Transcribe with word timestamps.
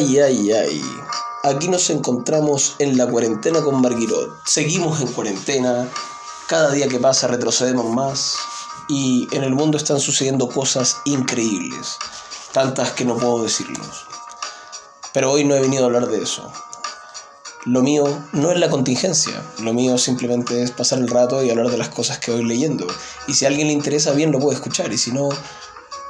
Ay, 0.00 0.18
ay, 0.18 0.52
ay. 0.52 0.82
Aquí 1.42 1.68
nos 1.68 1.90
encontramos 1.90 2.74
en 2.78 2.96
la 2.96 3.06
cuarentena 3.06 3.60
con 3.60 3.82
Marguirot. 3.82 4.30
Seguimos 4.46 4.98
en 5.02 5.08
cuarentena. 5.08 5.90
Cada 6.48 6.70
día 6.70 6.88
que 6.88 6.98
pasa 6.98 7.26
retrocedemos 7.26 7.84
más. 7.84 8.36
Y 8.88 9.28
en 9.32 9.44
el 9.44 9.54
mundo 9.54 9.76
están 9.76 10.00
sucediendo 10.00 10.48
cosas 10.48 10.96
increíbles. 11.04 11.98
Tantas 12.52 12.92
que 12.92 13.04
no 13.04 13.18
puedo 13.18 13.42
decirlos. 13.42 14.06
Pero 15.12 15.32
hoy 15.32 15.44
no 15.44 15.54
he 15.54 15.60
venido 15.60 15.82
a 15.82 15.86
hablar 15.88 16.06
de 16.06 16.22
eso. 16.22 16.50
Lo 17.66 17.82
mío 17.82 18.04
no 18.32 18.52
es 18.52 18.58
la 18.58 18.70
contingencia, 18.70 19.34
lo 19.58 19.74
mío 19.74 19.98
simplemente 19.98 20.62
es 20.62 20.70
pasar 20.70 21.00
el 21.00 21.08
rato 21.08 21.44
y 21.44 21.50
hablar 21.50 21.68
de 21.68 21.76
las 21.76 21.90
cosas 21.90 22.18
que 22.18 22.30
voy 22.30 22.42
leyendo. 22.42 22.86
Y 23.28 23.34
si 23.34 23.44
a 23.44 23.48
alguien 23.48 23.66
le 23.66 23.74
interesa 23.74 24.12
bien 24.12 24.32
lo 24.32 24.38
puede 24.38 24.56
escuchar, 24.56 24.90
y 24.94 24.96
si 24.96 25.12
no, 25.12 25.28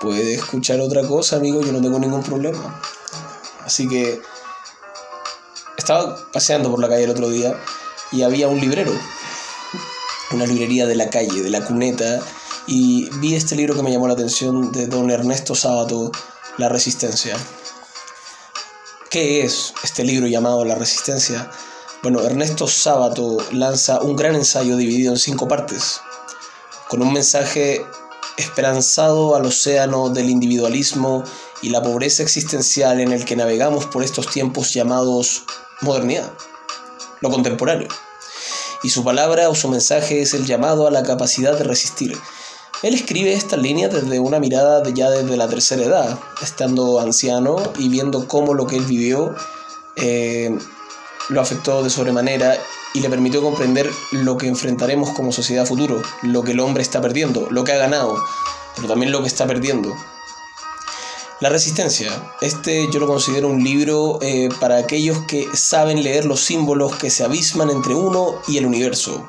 puede 0.00 0.34
escuchar 0.34 0.80
otra 0.80 1.02
cosa, 1.02 1.36
amigo, 1.36 1.60
yo 1.60 1.72
no 1.72 1.80
tengo 1.80 1.98
ningún 1.98 2.22
problema. 2.22 2.80
Así 3.70 3.86
que 3.86 4.20
estaba 5.78 6.16
paseando 6.32 6.72
por 6.72 6.80
la 6.80 6.88
calle 6.88 7.04
el 7.04 7.10
otro 7.10 7.28
día 7.28 7.54
y 8.10 8.22
había 8.22 8.48
un 8.48 8.60
librero, 8.60 8.92
una 10.32 10.44
librería 10.44 10.88
de 10.88 10.96
la 10.96 11.08
calle, 11.08 11.40
de 11.40 11.50
la 11.50 11.64
cuneta, 11.64 12.20
y 12.66 13.08
vi 13.20 13.36
este 13.36 13.54
libro 13.54 13.76
que 13.76 13.84
me 13.84 13.92
llamó 13.92 14.08
la 14.08 14.14
atención 14.14 14.72
de 14.72 14.88
don 14.88 15.08
Ernesto 15.08 15.54
Sábato, 15.54 16.10
La 16.58 16.68
Resistencia. 16.68 17.36
¿Qué 19.08 19.44
es 19.44 19.72
este 19.84 20.02
libro 20.02 20.26
llamado 20.26 20.64
La 20.64 20.74
Resistencia? 20.74 21.48
Bueno, 22.02 22.22
Ernesto 22.22 22.66
Sábato 22.66 23.36
lanza 23.52 24.00
un 24.00 24.16
gran 24.16 24.34
ensayo 24.34 24.76
dividido 24.76 25.12
en 25.12 25.18
cinco 25.20 25.46
partes, 25.46 26.00
con 26.88 27.02
un 27.02 27.12
mensaje 27.12 27.86
esperanzado 28.36 29.36
al 29.36 29.46
océano 29.46 30.08
del 30.08 30.28
individualismo 30.28 31.22
y 31.62 31.70
la 31.70 31.82
pobreza 31.82 32.22
existencial 32.22 33.00
en 33.00 33.12
el 33.12 33.24
que 33.24 33.36
navegamos 33.36 33.86
por 33.86 34.02
estos 34.02 34.28
tiempos 34.28 34.72
llamados 34.72 35.44
modernidad, 35.80 36.32
lo 37.20 37.30
contemporáneo. 37.30 37.88
Y 38.82 38.90
su 38.90 39.04
palabra 39.04 39.48
o 39.50 39.54
su 39.54 39.68
mensaje 39.68 40.22
es 40.22 40.34
el 40.34 40.46
llamado 40.46 40.86
a 40.86 40.90
la 40.90 41.02
capacidad 41.02 41.56
de 41.56 41.64
resistir, 41.64 42.16
él 42.82 42.94
escribe 42.94 43.34
esta 43.34 43.58
línea 43.58 43.88
desde 43.88 44.18
una 44.20 44.40
mirada 44.40 44.80
de 44.80 44.94
ya 44.94 45.10
desde 45.10 45.36
la 45.36 45.48
tercera 45.48 45.82
edad, 45.82 46.18
estando 46.42 46.98
anciano 46.98 47.56
y 47.76 47.90
viendo 47.90 48.26
cómo 48.26 48.54
lo 48.54 48.66
que 48.66 48.76
él 48.76 48.86
vivió 48.86 49.34
eh, 49.96 50.56
lo 51.28 51.42
afectó 51.42 51.82
de 51.82 51.90
sobremanera 51.90 52.56
y 52.94 53.00
le 53.00 53.10
permitió 53.10 53.42
comprender 53.42 53.90
lo 54.12 54.38
que 54.38 54.48
enfrentaremos 54.48 55.10
como 55.10 55.30
sociedad 55.30 55.66
futuro, 55.66 56.00
lo 56.22 56.42
que 56.42 56.52
el 56.52 56.60
hombre 56.60 56.82
está 56.82 57.02
perdiendo, 57.02 57.48
lo 57.50 57.64
que 57.64 57.72
ha 57.72 57.76
ganado, 57.76 58.16
pero 58.76 58.88
también 58.88 59.12
lo 59.12 59.20
que 59.20 59.28
está 59.28 59.46
perdiendo. 59.46 59.94
La 61.40 61.48
resistencia. 61.48 62.10
Este 62.42 62.88
yo 62.92 63.00
lo 63.00 63.06
considero 63.06 63.48
un 63.48 63.64
libro 63.64 64.18
eh, 64.20 64.50
para 64.60 64.76
aquellos 64.76 65.20
que 65.26 65.46
saben 65.54 66.02
leer 66.02 66.26
los 66.26 66.40
símbolos 66.40 66.96
que 66.96 67.10
se 67.10 67.24
abisman 67.24 67.70
entre 67.70 67.94
uno 67.94 68.34
y 68.46 68.58
el 68.58 68.66
universo 68.66 69.26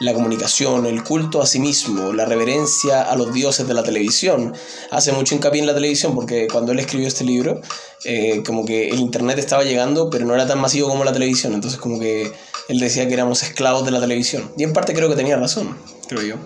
la 0.00 0.14
comunicación, 0.14 0.86
el 0.86 1.04
culto 1.04 1.42
a 1.42 1.46
sí 1.46 1.60
mismo, 1.60 2.12
la 2.14 2.24
reverencia 2.24 3.02
a 3.02 3.14
los 3.16 3.32
dioses 3.32 3.68
de 3.68 3.74
la 3.74 3.82
televisión. 3.82 4.54
Hace 4.90 5.12
mucho 5.12 5.34
hincapié 5.34 5.60
en 5.60 5.66
la 5.66 5.74
televisión 5.74 6.14
porque 6.14 6.48
cuando 6.50 6.72
él 6.72 6.78
escribió 6.78 7.06
este 7.06 7.22
libro, 7.22 7.60
eh, 8.04 8.42
como 8.44 8.64
que 8.64 8.88
el 8.88 8.98
Internet 8.98 9.38
estaba 9.38 9.62
llegando, 9.62 10.08
pero 10.08 10.24
no 10.24 10.34
era 10.34 10.46
tan 10.46 10.58
masivo 10.58 10.88
como 10.88 11.04
la 11.04 11.12
televisión. 11.12 11.52
Entonces 11.52 11.78
como 11.78 12.00
que 12.00 12.32
él 12.68 12.80
decía 12.80 13.06
que 13.06 13.14
éramos 13.14 13.42
esclavos 13.42 13.84
de 13.84 13.90
la 13.90 14.00
televisión. 14.00 14.50
Y 14.56 14.64
en 14.64 14.72
parte 14.72 14.94
creo 14.94 15.10
que 15.10 15.16
tenía 15.16 15.36
razón, 15.36 15.76
creo 16.08 16.22
yo. 16.22 16.36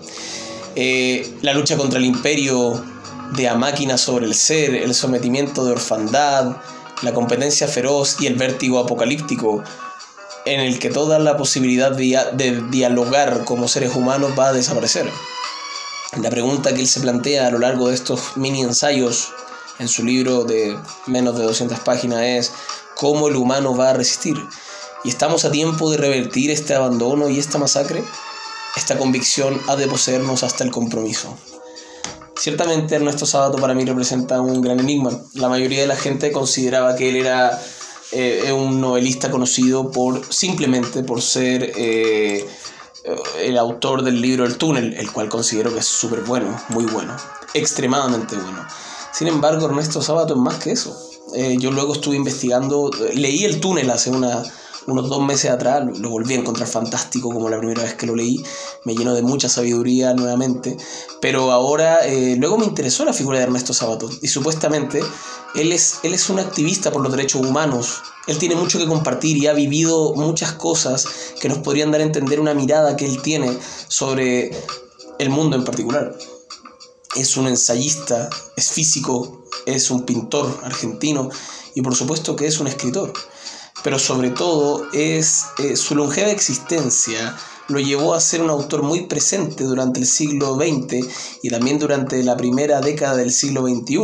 Eh, 0.75 1.25
la 1.41 1.53
lucha 1.53 1.77
contra 1.77 1.97
el 1.97 2.05
imperio 2.05 2.83
de 3.33 3.49
a 3.49 3.55
máquina 3.55 3.97
sobre 3.97 4.25
el 4.25 4.35
ser, 4.35 4.75
el 4.75 4.93
sometimiento 4.93 5.65
de 5.65 5.71
orfandad, 5.71 6.57
la 7.01 7.13
competencia 7.13 7.67
feroz 7.67 8.17
y 8.19 8.27
el 8.27 8.35
vértigo 8.35 8.79
apocalíptico 8.79 9.63
en 10.45 10.59
el 10.59 10.79
que 10.79 10.89
toda 10.89 11.19
la 11.19 11.37
posibilidad 11.37 11.91
de, 11.91 12.63
dialogar 12.69 13.43
como 13.45 13.67
seres 13.67 13.95
humanos 13.95 14.33
va 14.37 14.49
a 14.49 14.53
desaparecer. 14.53 15.09
La 16.21 16.29
pregunta 16.29 16.73
que 16.73 16.81
él 16.81 16.87
se 16.87 17.01
plantea 17.01 17.47
a 17.47 17.51
lo 17.51 17.59
largo 17.59 17.89
de 17.89 17.95
estos 17.95 18.37
mini 18.37 18.61
ensayos 18.61 19.33
en 19.79 19.87
su 19.87 20.03
libro 20.03 20.43
de 20.43 20.77
menos 21.07 21.37
de 21.37 21.43
200 21.43 21.79
páginas 21.79 22.21
es 22.21 22.51
cómo 22.95 23.27
el 23.27 23.35
humano 23.35 23.75
va 23.75 23.89
a 23.89 23.93
resistir. 23.93 24.37
¿Y 25.03 25.09
estamos 25.09 25.45
a 25.45 25.51
tiempo 25.51 25.91
de 25.91 25.97
revertir 25.97 26.51
este 26.51 26.73
abandono 26.73 27.27
y 27.27 27.39
esta 27.39 27.57
masacre? 27.57 28.03
Esta 28.77 28.97
convicción 28.97 29.59
ha 29.67 29.75
de 29.75 29.87
poseernos 29.87 30.43
hasta 30.43 30.63
el 30.63 30.71
compromiso. 30.71 31.37
Ciertamente 32.37 32.95
Ernesto 32.95 33.25
Sábato 33.25 33.57
para 33.57 33.73
mí 33.73 33.85
representa 33.85 34.41
un 34.41 34.61
gran 34.61 34.79
enigma. 34.79 35.11
La 35.33 35.49
mayoría 35.49 35.81
de 35.81 35.87
la 35.87 35.95
gente 35.95 36.31
consideraba 36.31 36.95
que 36.95 37.09
él 37.09 37.15
era 37.15 37.59
eh, 38.11 38.51
un 38.51 38.81
novelista 38.81 39.31
conocido 39.31 39.91
por 39.91 40.21
simplemente 40.33 41.03
por 41.03 41.21
ser 41.21 41.71
eh, 41.75 42.45
el 43.39 43.57
autor 43.57 44.03
del 44.03 44.21
libro 44.21 44.45
El 44.45 44.57
túnel, 44.57 44.93
el 44.93 45.11
cual 45.11 45.29
considero 45.29 45.71
que 45.71 45.79
es 45.79 45.85
súper 45.85 46.21
bueno, 46.21 46.59
muy 46.69 46.85
bueno, 46.85 47.15
extremadamente 47.53 48.35
bueno. 48.35 48.65
Sin 49.13 49.27
embargo, 49.27 49.65
Ernesto 49.67 50.01
Sábato 50.01 50.33
es 50.33 50.39
más 50.39 50.55
que 50.55 50.71
eso. 50.71 51.14
Eh, 51.33 51.57
yo 51.59 51.71
luego 51.71 51.93
estuve 51.93 52.15
investigando, 52.15 52.91
leí 53.13 53.45
El 53.45 53.59
túnel 53.59 53.89
hace 53.89 54.11
unos 54.11 55.09
dos 55.09 55.25
meses 55.25 55.49
atrás, 55.51 55.83
lo, 55.97 56.09
volví 56.09 56.35
a 56.35 56.37
encontrar 56.37 56.67
fantástico 56.67 57.31
como 57.31 57.49
la 57.49 57.57
primera 57.57 57.83
vez 57.83 57.95
que 57.95 58.05
lo 58.05 58.15
leí, 58.15 58.43
me 58.83 58.95
llenó 58.95 59.13
de 59.13 59.23
mucha 59.23 59.49
sabiduría 59.49 60.13
nuevamente, 60.13 60.77
pero 61.19 61.51
ahora 61.51 62.01
luego 62.37 62.59
me 62.59 62.65
interesó 62.65 63.03
la 63.03 63.13
figura 63.13 63.39
de 63.39 63.45
Ernesto 63.45 63.73
Sábato 63.73 64.09
y 64.21 64.27
supuestamente 64.27 65.01
él 65.55 65.71
es, 65.71 65.99
él 66.03 66.13
es 66.13 66.29
un 66.29 66.39
activista 66.39 66.91
por 66.91 67.01
los 67.01 67.11
derechos 67.11 67.41
humanos. 67.41 68.01
Él 68.27 68.37
tiene 68.37 68.55
mucho 68.55 68.77
que 68.77 68.87
compartir 68.87 69.37
y 69.37 69.47
ha 69.47 69.53
vivido 69.53 70.13
muchas 70.15 70.53
cosas 70.53 71.07
que 71.39 71.47
nos 71.47 71.59
podrían 71.59 71.91
dar 71.91 72.01
a 72.01 72.03
entender 72.03 72.39
una 72.39 72.53
mirada 72.53 72.95
que 72.95 73.05
él 73.05 73.21
tiene 73.21 73.57
sobre 73.87 74.51
el 75.17 75.29
mundo 75.29 75.55
en 75.55 75.63
particular. 75.63 76.15
Es 77.15 77.37
un 77.37 77.47
ensayista, 77.47 78.29
es 78.57 78.71
físico, 78.71 79.44
es 79.65 79.89
un 79.91 80.05
pintor 80.05 80.59
argentino 80.63 81.29
y 81.73 81.81
por 81.81 81.95
supuesto 81.95 82.35
que 82.35 82.47
es 82.47 82.59
un 82.59 82.67
escritor. 82.67 83.13
Pero 83.83 83.99
sobre 83.99 84.31
todo 84.31 84.85
es 84.93 85.45
eh, 85.59 85.75
su 85.75 85.95
longeva 85.95 86.31
existencia 86.31 87.37
lo 87.67 87.79
llevó 87.79 88.13
a 88.13 88.21
ser 88.21 88.41
un 88.41 88.49
autor 88.49 88.83
muy 88.83 89.07
presente 89.07 89.63
durante 89.63 89.99
el 89.99 90.05
siglo 90.05 90.55
XX 90.55 91.07
y 91.41 91.49
también 91.49 91.79
durante 91.79 92.21
la 92.23 92.37
primera 92.37 92.79
década 92.79 93.15
del 93.15 93.31
siglo 93.31 93.67
XXI 93.67 93.99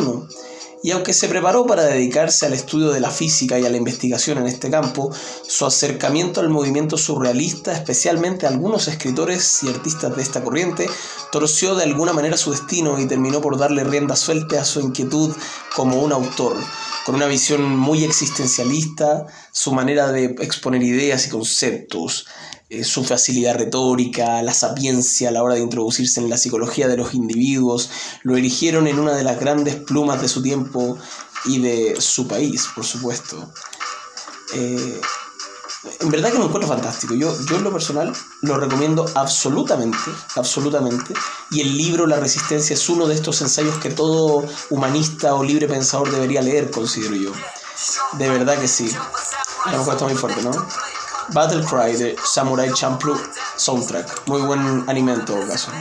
y 0.84 0.92
aunque 0.92 1.14
se 1.14 1.28
preparó 1.28 1.66
para 1.66 1.84
dedicarse 1.84 2.46
al 2.46 2.54
estudio 2.54 2.92
de 2.92 3.00
la 3.00 3.12
física 3.12 3.60
y 3.60 3.66
a 3.66 3.70
la 3.70 3.78
investigación 3.78 4.40
en 4.40 4.48
este 4.48 4.70
campo, 4.70 5.12
su 5.48 5.66
acercamiento 5.66 6.40
al 6.40 6.50
movimiento 6.50 6.98
surrealista, 6.98 7.74
especialmente 7.74 8.46
a 8.46 8.50
algunos 8.50 8.88
escritores 8.88 9.64
y 9.64 9.70
artistas 9.70 10.16
de 10.16 10.24
esta 10.24 10.44
corriente, 10.44 10.90
torció 11.32 11.76
de 11.76 11.84
alguna 11.84 12.14
manera 12.14 12.38
su 12.38 12.52
destino 12.52 13.00
y 13.00 13.06
terminó 13.06 13.42
por 13.42 13.58
darle 13.58 13.84
rienda 13.84 14.16
suelta 14.16 14.62
a 14.62 14.66
su 14.66 14.80
inquietud 14.80 15.36
como 15.76 16.02
un 16.02 16.12
autor, 16.12 16.58
con 17.06 17.16
una 17.16 17.28
visión 17.28 17.64
muy 17.78 18.04
existencialista, 18.04 19.28
su 19.52 19.74
manera 19.74 20.12
de 20.12 20.26
exponer 20.40 20.82
ideas 20.82 21.28
y 21.28 21.30
conceptos, 21.30 22.26
su 22.84 23.04
facilidad 23.04 23.56
retórica, 23.56 24.42
la 24.42 24.54
sapiencia 24.54 25.30
a 25.30 25.32
la 25.32 25.44
hora 25.44 25.56
de 25.56 25.62
introducirse 25.62 26.20
en 26.20 26.30
la 26.30 26.38
psicología 26.38 26.88
de 26.88 26.98
los 26.98 27.14
individuos, 27.14 27.90
lo 28.24 28.38
eligieron 28.38 28.88
en 28.88 29.00
una 29.00 29.14
de 29.14 29.24
las 29.24 29.40
grandes 29.40 29.76
plumas 29.76 30.22
de 30.22 30.30
su 30.30 30.42
tiempo 30.42 30.98
y 31.46 31.60
de 31.60 32.00
su 32.00 32.28
país, 32.28 32.68
por 32.74 32.86
supuesto. 32.86 33.52
Eh, 34.54 35.02
en 36.00 36.10
verdad 36.10 36.32
que 36.32 36.38
lo 36.38 36.46
encuentro 36.46 36.70
fantástico. 36.70 37.16
Yo, 37.16 37.36
yo 37.48 37.56
en 37.56 37.64
lo 37.64 37.72
personal 37.72 38.14
lo 38.42 38.58
recomiendo 38.58 39.06
absolutamente, 39.16 39.98
absolutamente. 40.36 41.14
Y 41.50 41.62
el 41.62 41.76
libro 41.76 42.06
La 42.06 42.20
Resistencia 42.20 42.76
es 42.76 42.90
uno 42.90 43.08
de 43.08 43.16
estos 43.16 43.42
ensayos 43.42 43.78
que 43.80 43.90
todo 43.90 44.46
humanista 44.70 45.34
o 45.34 45.44
libre 45.44 45.68
pensador 45.68 46.12
debería 46.12 46.42
leer, 46.42 46.70
considero 46.70 47.16
yo. 47.16 47.32
De 48.14 48.30
verdad 48.30 48.60
que 48.60 48.68
sí. 48.68 48.90
A 49.66 49.72
lo 49.72 49.80
mejor 49.80 50.04
muy 50.04 50.16
fuerte, 50.16 50.42
¿no? 50.44 50.52
Battle 51.34 51.64
Cry 51.66 51.94
de 51.98 52.16
Samurai 52.24 52.72
Champloo 52.74 53.18
soundtrack. 53.56 54.28
Muy 54.28 54.42
buen 54.42 54.84
anime 54.88 55.14
en 55.14 55.26
todo 55.26 55.48
caso. 55.48 55.72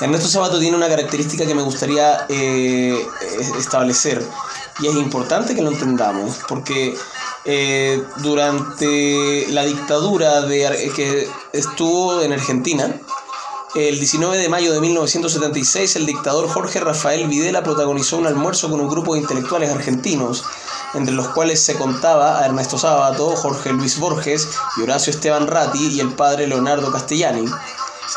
Ernesto 0.00 0.28
Sabato 0.28 0.58
tiene 0.58 0.76
una 0.76 0.88
característica 0.88 1.44
que 1.44 1.54
me 1.54 1.62
gustaría 1.62 2.24
eh, 2.28 3.06
establecer 3.58 4.24
y 4.80 4.86
es 4.86 4.94
importante 4.94 5.54
que 5.54 5.60
lo 5.60 5.70
entendamos 5.70 6.38
porque 6.48 6.96
eh, 7.44 8.02
durante 8.16 9.46
la 9.50 9.64
dictadura 9.64 10.40
de, 10.42 10.90
que 10.96 11.28
estuvo 11.52 12.22
en 12.22 12.32
Argentina, 12.32 12.94
el 13.74 13.98
19 13.98 14.38
de 14.38 14.48
mayo 14.48 14.72
de 14.72 14.80
1976 14.80 15.96
el 15.96 16.06
dictador 16.06 16.48
Jorge 16.48 16.80
Rafael 16.80 17.28
Videla 17.28 17.62
protagonizó 17.62 18.16
un 18.16 18.26
almuerzo 18.26 18.70
con 18.70 18.80
un 18.80 18.88
grupo 18.88 19.14
de 19.14 19.20
intelectuales 19.20 19.70
argentinos 19.70 20.44
entre 20.94 21.14
los 21.14 21.28
cuales 21.28 21.64
se 21.64 21.76
contaba 21.76 22.40
a 22.40 22.46
Ernesto 22.46 22.78
Sábato, 22.78 23.36
Jorge 23.36 23.72
Luis 23.72 23.98
Borges 23.98 24.48
y 24.76 24.82
Horacio 24.82 25.12
Esteban 25.12 25.46
Ratti 25.46 25.86
y 25.88 26.00
el 26.00 26.12
padre 26.12 26.46
Leonardo 26.46 26.90
Castellani. 26.90 27.46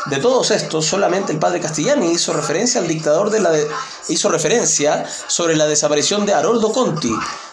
De 0.06 0.18
todos 0.18 0.50
estos, 0.50 0.84
solamente 0.84 1.32
el 1.32 1.38
padre 1.38 1.60
Castellani 1.60 2.10
hizo 2.10 2.32
referencia 2.32 2.80
al 2.80 2.88
dictador 2.88 3.30
de 3.30 3.40
la 3.40 3.52
hizo 4.08 4.28
referencia 4.28 5.04
sobre 5.28 5.56
la 5.56 5.66
desaparición 5.66 6.26
de 6.26 6.34
Haroldo 6.34 6.72
Conti 6.72 7.12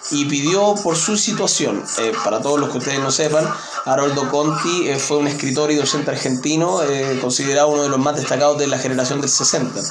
y 0.10 0.26
pidió 0.26 0.76
por 0.76 0.98
su 0.98 1.18
situación. 1.18 1.84
Eh, 2.00 2.12
para 2.24 2.42
todos 2.42 2.60
los 2.60 2.70
que 2.70 2.80
ustedes 2.80 3.00
no 3.00 3.12
sepan, 3.12 3.48
Haroldo 3.86 4.30
Conti 4.30 4.90
eh, 4.90 4.98
fue 5.00 5.18
un 5.18 5.28
escritor 5.28 5.72
y 5.72 5.76
docente 5.76 6.12
argentino 6.12 6.84
eh, 6.84 7.20
considerado 7.22 7.70
uno 7.70 7.84
de 7.84 7.90
los 7.90 8.00
más 8.00 8.16
destacados 8.16 8.58
de 8.58 8.68
la 8.68 8.80
generación 8.80 9.22
del 9.22 9.30
60, 9.30 9.82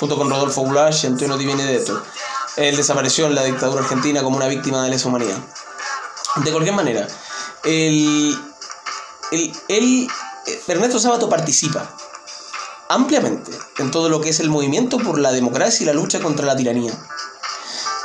junto 0.00 0.16
con 0.16 0.30
Rodolfo 0.30 0.64
Bulash 0.64 1.04
y 1.04 1.06
Antonio 1.06 1.36
Di 1.36 1.46
Benedetto. 1.46 2.02
Él 2.56 2.76
desapareció 2.76 3.26
en 3.26 3.34
la 3.34 3.44
dictadura 3.44 3.82
argentina 3.82 4.22
como 4.22 4.36
una 4.36 4.48
víctima 4.48 4.82
de 4.82 4.90
lesa 4.90 5.08
humanidad. 5.08 5.38
De 6.36 6.50
cualquier 6.50 6.74
manera, 6.74 7.06
el, 7.64 8.36
el, 9.68 10.08
Ernesto 10.66 10.98
Sábato 10.98 11.28
participa 11.28 11.96
ampliamente 12.88 13.52
en 13.78 13.90
todo 13.90 14.08
lo 14.08 14.20
que 14.20 14.30
es 14.30 14.40
el 14.40 14.50
movimiento 14.50 14.98
por 14.98 15.18
la 15.18 15.32
democracia 15.32 15.84
y 15.84 15.86
la 15.86 15.92
lucha 15.92 16.20
contra 16.20 16.46
la 16.46 16.56
tiranía. 16.56 16.92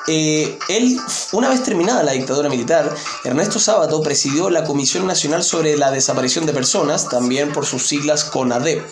Eh, 0.07 0.59
él, 0.69 0.99
una 1.31 1.49
vez 1.49 1.63
terminada 1.63 2.03
la 2.03 2.11
dictadura 2.11 2.49
militar, 2.49 2.95
Ernesto 3.23 3.59
Sábato 3.59 4.01
presidió 4.01 4.51
la 4.51 4.63
Comisión 4.63 5.07
Nacional 5.07 5.43
sobre 5.43 5.75
la 5.77 5.89
Desaparición 5.89 6.45
de 6.45 6.53
Personas, 6.53 7.09
también 7.09 7.51
por 7.51 7.65
sus 7.65 7.87
siglas 7.87 8.23
CONADEP. 8.25 8.85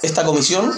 Esta 0.00 0.24
comisión 0.24 0.72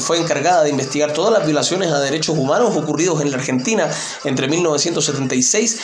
fue 0.00 0.18
encargada 0.18 0.64
de 0.64 0.70
investigar 0.70 1.12
todas 1.12 1.32
las 1.32 1.44
violaciones 1.44 1.90
a 1.92 2.00
derechos 2.00 2.36
humanos 2.36 2.76
ocurridos 2.76 3.20
en 3.20 3.30
la 3.30 3.36
Argentina 3.36 3.88
entre 4.24 4.48
1976 4.48 5.80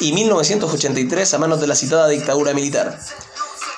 y 0.00 0.12
1983 0.12 1.34
a 1.34 1.38
manos 1.38 1.60
de 1.60 1.66
la 1.66 1.74
citada 1.74 2.08
dictadura 2.08 2.54
militar. 2.54 2.98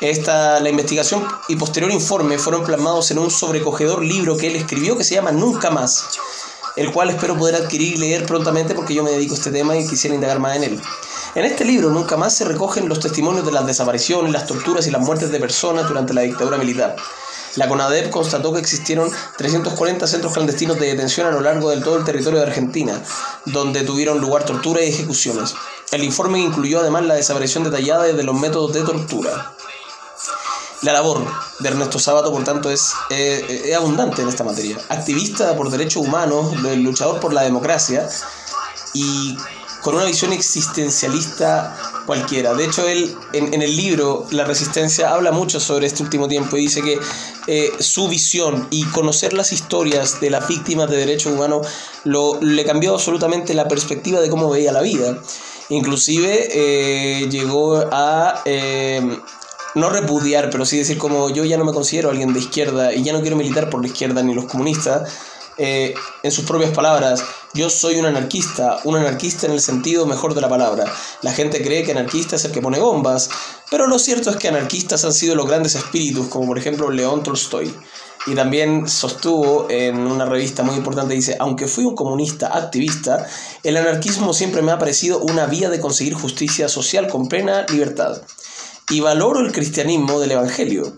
Esta, 0.00 0.60
la 0.60 0.68
investigación 0.68 1.26
y 1.48 1.56
posterior 1.56 1.90
informe 1.90 2.38
fueron 2.38 2.64
plasmados 2.64 3.10
en 3.10 3.18
un 3.18 3.30
sobrecogedor 3.30 4.04
libro 4.04 4.36
que 4.36 4.48
él 4.48 4.56
escribió 4.56 4.96
que 4.96 5.04
se 5.04 5.14
llama 5.14 5.32
Nunca 5.32 5.70
más, 5.70 6.04
el 6.76 6.92
cual 6.92 7.10
espero 7.10 7.36
poder 7.36 7.54
adquirir 7.54 7.94
y 7.94 7.96
leer 7.96 8.26
prontamente 8.26 8.74
porque 8.74 8.94
yo 8.94 9.02
me 9.02 9.10
dedico 9.10 9.34
a 9.34 9.38
este 9.38 9.50
tema 9.50 9.76
y 9.76 9.88
quisiera 9.88 10.14
indagar 10.14 10.38
más 10.38 10.56
en 10.56 10.64
él. 10.64 10.80
En 11.34 11.44
este 11.44 11.64
libro 11.64 11.90
nunca 11.90 12.16
más 12.16 12.34
se 12.34 12.44
recogen 12.44 12.88
los 12.88 13.00
testimonios 13.00 13.44
de 13.44 13.52
las 13.52 13.66
desapariciones, 13.66 14.32
las 14.32 14.46
torturas 14.46 14.86
y 14.86 14.90
las 14.90 15.02
muertes 15.02 15.30
de 15.30 15.40
personas 15.40 15.88
durante 15.88 16.14
la 16.14 16.22
dictadura 16.22 16.58
militar. 16.58 16.96
La 17.56 17.68
CONADEP 17.68 18.10
constató 18.10 18.52
que 18.52 18.60
existieron 18.60 19.10
340 19.38 20.06
centros 20.06 20.32
clandestinos 20.32 20.78
de 20.78 20.88
detención 20.88 21.26
a 21.26 21.30
lo 21.30 21.40
largo 21.40 21.70
de 21.70 21.80
todo 21.80 21.96
el 21.96 22.04
territorio 22.04 22.40
de 22.40 22.46
Argentina, 22.46 23.02
donde 23.46 23.82
tuvieron 23.82 24.20
lugar 24.20 24.44
torturas 24.44 24.84
y 24.84 24.88
ejecuciones. 24.88 25.54
El 25.90 26.04
informe 26.04 26.38
incluyó 26.38 26.80
además 26.80 27.04
la 27.04 27.14
desaparición 27.14 27.64
detallada 27.64 28.04
de 28.04 28.22
los 28.22 28.38
métodos 28.38 28.72
de 28.74 28.82
tortura. 28.82 29.54
La 30.82 30.92
labor 30.92 31.24
de 31.58 31.68
Ernesto 31.68 31.98
Sábato, 31.98 32.30
por 32.30 32.44
tanto, 32.44 32.70
es, 32.70 32.92
es 33.08 33.74
abundante 33.74 34.20
en 34.20 34.28
esta 34.28 34.44
materia. 34.44 34.76
Activista 34.90 35.56
por 35.56 35.70
derechos 35.70 36.06
humanos, 36.06 36.54
luchador 36.76 37.20
por 37.20 37.32
la 37.32 37.42
democracia 37.42 38.06
y 38.92 39.36
con 39.82 39.94
una 39.94 40.04
visión 40.04 40.32
existencialista 40.32 41.74
cualquiera. 42.06 42.54
De 42.54 42.64
hecho, 42.64 42.86
él 42.88 43.14
en, 43.32 43.60
el 43.60 43.76
libro 43.76 44.26
La 44.30 44.44
Resistencia 44.44 45.12
habla 45.12 45.32
mucho 45.32 45.60
sobre 45.60 45.86
este 45.86 46.02
último 46.02 46.28
tiempo 46.28 46.56
y 46.56 46.62
dice 46.62 46.80
que 46.82 46.98
eh, 47.46 47.70
su 47.80 48.08
visión 48.08 48.68
y 48.70 48.84
conocer 48.84 49.32
las 49.32 49.52
historias 49.52 50.20
de 50.20 50.30
las 50.30 50.48
víctimas 50.48 50.88
de 50.88 50.96
derechos 50.96 51.32
humanos 51.32 51.66
lo, 52.04 52.40
le 52.40 52.64
cambió 52.64 52.94
absolutamente 52.94 53.52
la 53.54 53.68
perspectiva 53.68 54.20
de 54.20 54.30
cómo 54.30 54.48
veía 54.48 54.72
la 54.72 54.80
vida. 54.80 55.18
Inclusive 55.68 56.48
eh, 56.52 57.28
llegó 57.28 57.76
a... 57.90 58.42
Eh, 58.44 59.18
no 59.74 59.90
repudiar, 59.90 60.48
pero 60.48 60.64
sí 60.64 60.78
decir 60.78 60.96
como 60.96 61.28
yo 61.28 61.44
ya 61.44 61.58
no 61.58 61.66
me 61.66 61.74
considero 61.74 62.08
alguien 62.08 62.32
de 62.32 62.38
izquierda 62.38 62.94
y 62.94 63.02
ya 63.02 63.12
no 63.12 63.20
quiero 63.20 63.36
militar 63.36 63.68
por 63.68 63.82
la 63.82 63.88
izquierda 63.88 64.22
ni 64.22 64.32
los 64.32 64.46
comunistas, 64.46 65.12
en 65.58 66.32
sus 66.32 66.46
propias 66.46 66.70
palabras, 66.70 67.22
yo 67.56 67.70
soy 67.70 67.98
un 67.98 68.04
anarquista, 68.04 68.80
un 68.84 68.96
anarquista 68.96 69.46
en 69.46 69.52
el 69.52 69.60
sentido 69.60 70.06
mejor 70.06 70.34
de 70.34 70.42
la 70.42 70.48
palabra. 70.48 70.84
La 71.22 71.32
gente 71.32 71.62
cree 71.62 71.82
que 71.82 71.92
anarquista 71.92 72.36
es 72.36 72.44
el 72.44 72.52
que 72.52 72.60
pone 72.60 72.78
bombas, 72.78 73.30
pero 73.70 73.86
lo 73.86 73.98
cierto 73.98 74.30
es 74.30 74.36
que 74.36 74.48
anarquistas 74.48 75.04
han 75.06 75.14
sido 75.14 75.34
los 75.34 75.48
grandes 75.48 75.74
espíritus, 75.74 76.28
como 76.28 76.46
por 76.46 76.58
ejemplo 76.58 76.90
León 76.90 77.22
Tolstoy. 77.22 77.74
Y 78.26 78.34
también 78.34 78.88
sostuvo 78.88 79.68
en 79.70 79.98
una 79.98 80.26
revista 80.26 80.64
muy 80.64 80.76
importante, 80.76 81.14
dice, 81.14 81.36
aunque 81.38 81.66
fui 81.66 81.84
un 81.84 81.94
comunista 81.94 82.56
activista, 82.56 83.26
el 83.62 83.76
anarquismo 83.76 84.34
siempre 84.34 84.62
me 84.62 84.72
ha 84.72 84.78
parecido 84.78 85.20
una 85.20 85.46
vía 85.46 85.70
de 85.70 85.80
conseguir 85.80 86.14
justicia 86.14 86.68
social 86.68 87.08
con 87.08 87.28
plena 87.28 87.64
libertad. 87.72 88.20
Y 88.90 89.00
valoro 89.00 89.40
el 89.40 89.52
cristianismo 89.52 90.20
del 90.20 90.32
Evangelio. 90.32 90.94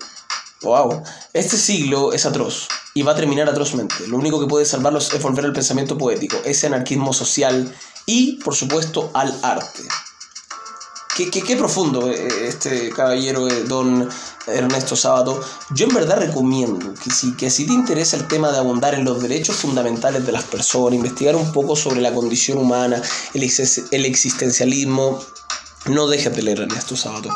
Wow, 0.62 1.04
este 1.32 1.56
siglo 1.56 2.12
es 2.12 2.26
atroz 2.26 2.66
y 2.92 3.02
va 3.02 3.12
a 3.12 3.14
terminar 3.14 3.48
atrozmente. 3.48 3.94
Lo 4.08 4.16
único 4.16 4.40
que 4.40 4.46
puede 4.46 4.64
salvarlos 4.64 5.14
es 5.14 5.22
volver 5.22 5.44
al 5.44 5.52
pensamiento 5.52 5.96
poético, 5.96 6.36
ese 6.44 6.66
anarquismo 6.66 7.12
social 7.12 7.72
y, 8.06 8.40
por 8.42 8.56
supuesto, 8.56 9.10
al 9.14 9.32
arte. 9.42 9.82
Qué, 11.16 11.30
qué, 11.30 11.42
qué 11.42 11.56
profundo 11.56 12.10
eh, 12.10 12.48
este 12.48 12.90
caballero, 12.90 13.46
eh, 13.48 13.64
don 13.64 14.08
Ernesto 14.48 14.96
Sábato. 14.96 15.40
Yo 15.70 15.86
en 15.86 15.94
verdad 15.94 16.18
recomiendo 16.18 16.92
que 16.94 17.10
si, 17.10 17.34
que 17.36 17.50
si 17.50 17.66
te 17.66 17.72
interesa 17.72 18.16
el 18.16 18.26
tema 18.26 18.50
de 18.50 18.58
abundar 18.58 18.94
en 18.94 19.04
los 19.04 19.22
derechos 19.22 19.56
fundamentales 19.56 20.26
de 20.26 20.32
las 20.32 20.44
personas, 20.44 20.94
investigar 20.94 21.36
un 21.36 21.52
poco 21.52 21.76
sobre 21.76 22.00
la 22.00 22.12
condición 22.12 22.58
humana, 22.58 23.00
el, 23.34 23.42
el 23.90 24.04
existencialismo, 24.04 25.20
no 25.86 26.06
dejes 26.06 26.34
de 26.34 26.42
leer 26.42 26.60
Ernesto 26.60 26.96
Sábato. 26.96 27.30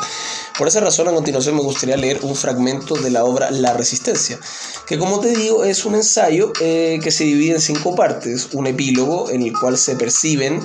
Por 0.57 0.67
esa 0.67 0.79
razón, 0.79 1.07
a 1.07 1.13
continuación 1.13 1.55
me 1.55 1.61
gustaría 1.61 1.97
leer 1.97 2.19
un 2.21 2.35
fragmento 2.35 2.95
de 2.95 3.09
la 3.09 3.23
obra 3.23 3.49
La 3.51 3.73
Resistencia, 3.73 4.39
que 4.85 4.97
como 4.97 5.19
te 5.19 5.35
digo 5.35 5.63
es 5.63 5.85
un 5.85 5.95
ensayo 5.95 6.53
eh, 6.61 6.99
que 7.03 7.11
se 7.11 7.23
divide 7.23 7.55
en 7.55 7.61
cinco 7.61 7.95
partes, 7.95 8.49
un 8.53 8.67
epílogo 8.67 9.29
en 9.29 9.41
el 9.43 9.53
cual 9.53 9.77
se 9.77 9.95
perciben 9.95 10.61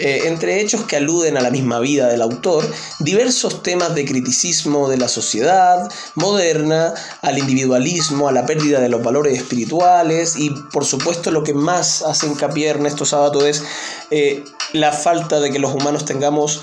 eh, 0.00 0.28
entre 0.28 0.60
hechos 0.60 0.84
que 0.84 0.94
aluden 0.94 1.36
a 1.36 1.40
la 1.40 1.50
misma 1.50 1.80
vida 1.80 2.06
del 2.06 2.22
autor, 2.22 2.64
diversos 3.00 3.64
temas 3.64 3.96
de 3.96 4.04
criticismo 4.04 4.88
de 4.88 4.96
la 4.96 5.08
sociedad 5.08 5.90
moderna, 6.14 6.94
al 7.20 7.36
individualismo, 7.36 8.28
a 8.28 8.32
la 8.32 8.46
pérdida 8.46 8.78
de 8.78 8.88
los 8.88 9.02
valores 9.02 9.36
espirituales 9.36 10.36
y 10.36 10.50
por 10.50 10.84
supuesto 10.84 11.32
lo 11.32 11.42
que 11.42 11.52
más 11.52 12.02
hace 12.02 12.28
hincapié 12.28 12.68
Ernesto 12.68 13.04
Sábato 13.04 13.44
es 13.44 13.64
eh, 14.12 14.44
la 14.72 14.92
falta 14.92 15.40
de 15.40 15.50
que 15.50 15.58
los 15.58 15.74
humanos 15.74 16.04
tengamos 16.04 16.62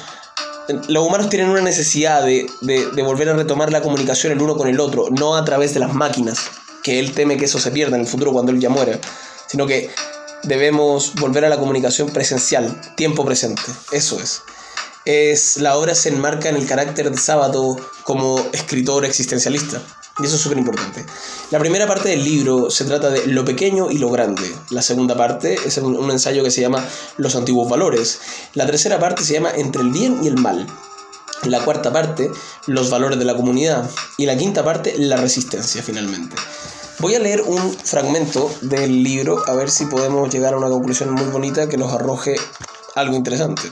los 0.67 1.05
humanos 1.05 1.29
tienen 1.29 1.49
una 1.49 1.61
necesidad 1.61 2.23
de, 2.23 2.47
volver 3.03 3.29
a 3.29 3.33
retomar 3.33 3.71
la 3.71 3.81
comunicación 3.81 4.33
el 4.33 4.41
uno 4.41 4.55
con 4.55 4.67
el 4.67 4.79
otro, 4.79 5.09
no 5.09 5.35
a 5.35 5.45
través 5.45 5.73
de 5.73 5.79
las 5.79 5.93
máquinas, 5.93 6.39
que 6.83 6.99
él 6.99 7.13
teme 7.13 7.37
que 7.37 7.45
eso 7.45 7.59
se 7.59 7.71
pierda 7.71 7.95
en 7.95 8.01
el 8.01 8.07
futuro 8.07 8.31
cuando 8.31 8.51
él 8.51 8.59
ya 8.59 8.69
muera, 8.69 8.99
sino 9.47 9.67
que 9.67 9.89
debemos 10.43 11.13
volver 11.15 11.45
a 11.45 11.49
la 11.49 11.57
comunicación 11.57 12.09
presencial, 12.09 12.79
tiempo 12.95 13.25
presente, 13.25 13.61
eso 13.91 14.19
es. 14.19 14.41
es 15.05 15.57
la 15.57 15.77
obra 15.77 15.95
se 15.95 16.09
enmarca 16.09 16.49
en 16.49 16.55
el 16.55 16.67
carácter 16.67 17.11
de 17.11 17.17
Sábado 17.17 17.77
como 18.03 18.39
escritor 18.53 19.05
existencialista. 19.05 19.81
Y 20.19 20.25
eso 20.25 20.35
es 20.37 20.41
súper 20.41 20.57
importante. 20.57 21.05
La 21.51 21.59
primera 21.59 21.85
parte 21.87 22.09
del 22.09 22.23
libro 22.23 22.69
se 22.69 22.85
trata 22.85 23.09
de 23.09 23.27
lo 23.27 23.43
pequeño 23.43 23.91
y 23.91 23.97
lo 23.97 24.09
grande. 24.09 24.55
La 24.69 24.81
segunda 24.81 25.17
parte 25.17 25.57
es 25.65 25.77
un, 25.77 26.09
ensayo 26.09 26.43
que 26.43 26.51
se 26.51 26.61
llama 26.61 26.87
Los 27.17 27.35
antiguos 27.35 27.69
valores. 27.69 28.21
La 28.53 28.65
tercera 28.65 28.97
parte 28.97 29.23
se 29.23 29.33
llama 29.33 29.51
Entre 29.51 29.81
el 29.81 29.89
bien 29.89 30.23
y 30.23 30.27
el 30.27 30.37
mal. 30.37 30.67
La 31.43 31.65
cuarta 31.65 31.91
parte, 31.91 32.31
los 32.65 32.89
valores 32.89 33.19
de 33.19 33.25
la 33.25 33.35
comunidad. 33.35 33.89
Y 34.17 34.25
la 34.25 34.37
quinta 34.37 34.63
parte, 34.63 34.95
la 34.97 35.17
resistencia, 35.17 35.83
finalmente. 35.83 36.37
Voy 36.99 37.15
a 37.15 37.19
leer 37.19 37.41
un 37.41 37.73
fragmento 37.73 38.49
del 38.61 39.03
libro 39.03 39.43
a 39.47 39.53
ver 39.53 39.69
si 39.69 39.85
podemos 39.85 40.33
llegar 40.33 40.53
a 40.53 40.57
una 40.57 40.69
conclusión 40.69 41.11
muy 41.11 41.25
bonita 41.25 41.67
que 41.67 41.75
nos 41.75 41.91
arroje 41.91 42.35
algo 42.95 43.15
interesante. 43.15 43.63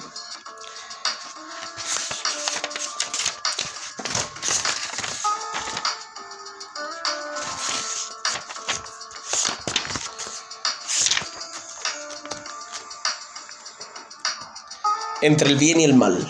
Entre 15.23 15.47
el 15.47 15.55
bien 15.55 15.79
y 15.79 15.85
el 15.85 15.93
mal. 15.93 16.29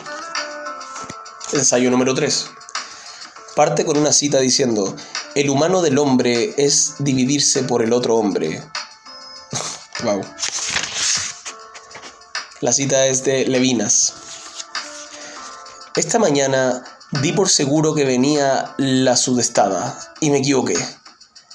Ensayo 1.52 1.90
número 1.90 2.14
3. 2.14 2.46
Parte 3.56 3.86
con 3.86 3.98
una 3.98 4.14
cita 4.14 4.40
diciendo, 4.40 4.96
el 5.34 5.50
humano 5.50 5.82
del 5.82 5.98
hombre 5.98 6.54
es 6.58 6.98
dividirse 7.00 7.64
por 7.64 7.82
el 7.82 7.92
otro 7.92 8.18
hombre. 8.18 8.64
wow. 10.04 10.22
La 12.62 12.72
cita 12.72 13.08
es 13.08 13.24
de 13.24 13.48
Levinas. 13.48 14.14
Esta 15.96 16.20
mañana 16.20 16.84
di 17.24 17.32
por 17.32 17.50
seguro 17.50 17.96
que 17.96 18.06
venía 18.06 18.76
la 18.78 19.16
sudestada 19.16 20.14
y 20.20 20.30
me 20.30 20.38
equivoqué. 20.38 20.78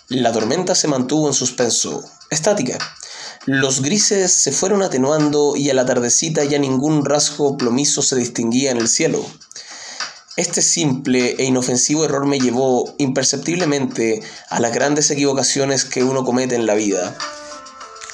La 0.09 0.33
tormenta 0.33 0.75
se 0.75 0.89
mantuvo 0.89 1.29
en 1.29 1.35
suspenso, 1.35 2.05
estática. 2.31 2.79
Los 3.51 3.81
grises 3.81 4.31
se 4.31 4.53
fueron 4.53 4.83
atenuando 4.83 5.55
y 5.57 5.71
a 5.71 5.75
la 5.75 5.87
tardecita 5.87 6.45
ya 6.45 6.59
ningún 6.59 7.07
rasgo 7.07 7.57
plomizo 7.57 8.03
se 8.03 8.15
distinguía 8.15 8.71
en 8.71 8.77
el 8.77 8.89
cielo. 8.89 9.25
Este 10.37 10.61
simple 10.61 11.35
e 11.39 11.45
inofensivo 11.45 12.05
error 12.05 12.27
me 12.27 12.41
llevó 12.41 12.95
imperceptiblemente 12.99 14.21
a 14.51 14.61
las 14.61 14.75
grandes 14.75 15.11
equivocaciones 15.11 15.87
que 15.87 16.05
uno 16.05 16.27
comete 16.27 16.57
en 16.57 16.67
la 16.67 16.75
vida. 16.75 17.17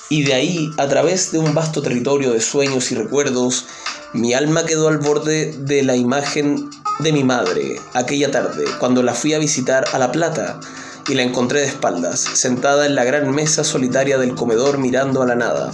Y 0.08 0.22
de 0.22 0.34
ahí, 0.34 0.70
a 0.78 0.86
través 0.86 1.32
de 1.32 1.38
un 1.38 1.52
vasto 1.52 1.82
territorio 1.82 2.30
de 2.30 2.40
sueños 2.40 2.92
y 2.92 2.94
recuerdos, 2.94 3.64
mi 4.12 4.34
alma 4.34 4.64
quedó 4.64 4.86
al 4.86 4.98
borde 4.98 5.50
de 5.50 5.82
la 5.82 5.96
imagen 5.96 6.70
de 7.00 7.12
mi 7.12 7.24
madre 7.24 7.80
aquella 7.92 8.30
tarde, 8.30 8.66
cuando 8.78 9.02
la 9.02 9.14
fui 9.14 9.34
a 9.34 9.40
visitar 9.40 9.84
a 9.92 9.98
La 9.98 10.12
Plata 10.12 10.60
y 11.08 11.14
la 11.14 11.22
encontré 11.22 11.60
de 11.60 11.66
espaldas, 11.66 12.20
sentada 12.20 12.86
en 12.86 12.94
la 12.94 13.04
gran 13.04 13.30
mesa 13.30 13.64
solitaria 13.64 14.18
del 14.18 14.34
comedor 14.34 14.78
mirando 14.78 15.22
a 15.22 15.26
la 15.26 15.34
nada. 15.34 15.72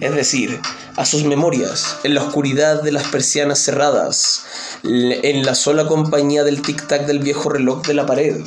Es 0.00 0.14
decir, 0.14 0.60
a 0.96 1.04
sus 1.04 1.24
memorias, 1.24 1.96
en 2.02 2.14
la 2.14 2.22
oscuridad 2.22 2.82
de 2.82 2.92
las 2.92 3.04
persianas 3.04 3.60
cerradas, 3.60 4.44
en 4.82 5.44
la 5.44 5.54
sola 5.54 5.86
compañía 5.86 6.44
del 6.44 6.62
tic-tac 6.62 7.06
del 7.06 7.20
viejo 7.20 7.48
reloj 7.48 7.86
de 7.86 7.94
la 7.94 8.06
pared, 8.06 8.44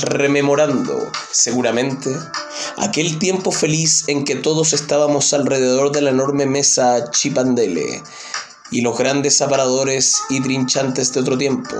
rememorando, 0.00 1.10
seguramente, 1.30 2.14
aquel 2.78 3.18
tiempo 3.18 3.52
feliz 3.52 4.04
en 4.08 4.24
que 4.24 4.36
todos 4.36 4.72
estábamos 4.72 5.32
alrededor 5.32 5.92
de 5.92 6.02
la 6.02 6.10
enorme 6.10 6.46
mesa 6.46 7.10
chipandele 7.10 8.02
y 8.70 8.80
los 8.80 8.96
grandes 8.96 9.42
aparadores 9.42 10.22
y 10.30 10.40
trinchantes 10.40 11.12
de 11.12 11.20
otro 11.20 11.36
tiempo, 11.36 11.76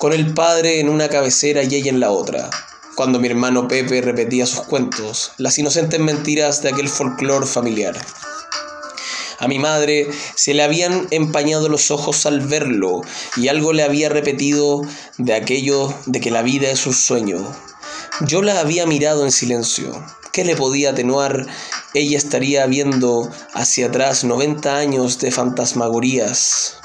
con 0.00 0.14
el 0.14 0.32
padre 0.32 0.80
en 0.80 0.88
una 0.88 1.10
cabecera 1.10 1.62
y 1.62 1.74
ella 1.74 1.90
en 1.90 2.00
la 2.00 2.10
otra, 2.10 2.48
cuando 2.94 3.20
mi 3.20 3.28
hermano 3.28 3.68
Pepe 3.68 4.00
repetía 4.00 4.46
sus 4.46 4.62
cuentos, 4.62 5.32
las 5.36 5.58
inocentes 5.58 6.00
mentiras 6.00 6.62
de 6.62 6.70
aquel 6.70 6.88
folclore 6.88 7.46
familiar. 7.46 7.98
A 9.40 9.46
mi 9.46 9.58
madre 9.58 10.08
se 10.36 10.54
le 10.54 10.62
habían 10.62 11.06
empañado 11.10 11.68
los 11.68 11.90
ojos 11.90 12.24
al 12.24 12.40
verlo 12.40 13.02
y 13.36 13.48
algo 13.48 13.74
le 13.74 13.82
había 13.82 14.08
repetido 14.08 14.80
de 15.18 15.34
aquello 15.34 15.92
de 16.06 16.22
que 16.22 16.30
la 16.30 16.40
vida 16.40 16.70
es 16.70 16.86
un 16.86 16.94
sueño. 16.94 17.54
Yo 18.22 18.40
la 18.40 18.58
había 18.58 18.86
mirado 18.86 19.26
en 19.26 19.32
silencio. 19.32 20.02
¿Qué 20.32 20.46
le 20.46 20.56
podía 20.56 20.92
atenuar? 20.92 21.46
Ella 21.92 22.16
estaría 22.16 22.64
viendo 22.64 23.30
hacia 23.52 23.88
atrás 23.88 24.24
90 24.24 24.78
años 24.78 25.18
de 25.18 25.30
fantasmagorías. 25.30 26.78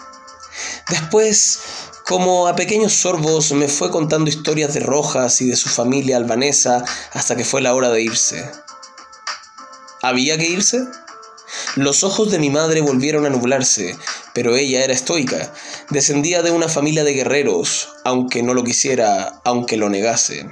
Después, 0.89 1.59
como 2.05 2.47
a 2.47 2.55
pequeños 2.55 2.93
sorbos, 2.93 3.51
me 3.53 3.67
fue 3.67 3.89
contando 3.89 4.29
historias 4.29 4.73
de 4.75 4.79
Rojas 4.79 5.41
y 5.41 5.45
de 5.45 5.55
su 5.55 5.69
familia 5.69 6.17
albanesa 6.17 6.85
hasta 7.13 7.35
que 7.35 7.43
fue 7.43 7.61
la 7.61 7.73
hora 7.73 7.89
de 7.89 8.03
irse. 8.03 8.51
¿Había 10.03 10.37
que 10.37 10.47
irse? 10.47 10.85
Los 11.75 12.03
ojos 12.03 12.29
de 12.29 12.37
mi 12.37 12.51
madre 12.51 12.81
volvieron 12.81 13.25
a 13.25 13.29
nublarse, 13.29 13.97
pero 14.33 14.55
ella 14.55 14.83
era 14.83 14.93
estoica. 14.93 15.51
Descendía 15.89 16.43
de 16.43 16.51
una 16.51 16.69
familia 16.69 17.03
de 17.03 17.13
guerreros, 17.13 17.89
aunque 18.03 18.43
no 18.43 18.53
lo 18.53 18.63
quisiera, 18.63 19.41
aunque 19.43 19.75
lo 19.75 19.89
negase. 19.89 20.47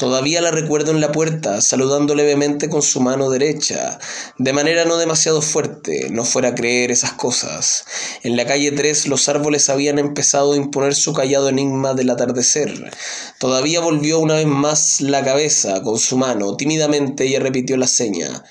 Todavía 0.00 0.40
la 0.40 0.50
recuerdo 0.50 0.92
en 0.92 1.02
la 1.02 1.12
puerta, 1.12 1.60
saludando 1.60 2.14
levemente 2.14 2.70
con 2.70 2.80
su 2.80 3.02
mano 3.02 3.28
derecha, 3.28 3.98
de 4.38 4.54
manera 4.54 4.86
no 4.86 4.96
demasiado 4.96 5.42
fuerte, 5.42 6.08
no 6.10 6.24
fuera 6.24 6.48
a 6.48 6.54
creer 6.54 6.90
esas 6.90 7.12
cosas. 7.12 7.84
En 8.22 8.34
la 8.34 8.46
calle 8.46 8.72
3 8.72 9.08
los 9.08 9.28
árboles 9.28 9.68
habían 9.68 9.98
empezado 9.98 10.54
a 10.54 10.56
imponer 10.56 10.94
su 10.94 11.12
callado 11.12 11.50
enigma 11.50 11.92
del 11.92 12.08
atardecer. 12.08 12.90
Todavía 13.38 13.80
volvió 13.80 14.20
una 14.20 14.36
vez 14.36 14.46
más 14.46 15.02
la 15.02 15.22
cabeza 15.22 15.82
con 15.82 15.98
su 15.98 16.16
mano, 16.16 16.56
tímidamente 16.56 17.24
ella 17.26 17.40
repitió 17.40 17.76
la 17.76 17.86
seña, 17.86 18.42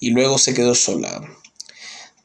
y 0.00 0.12
luego 0.12 0.38
se 0.38 0.54
quedó 0.54 0.74
sola. 0.74 1.20